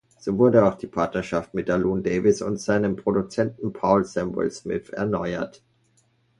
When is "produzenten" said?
2.95-3.71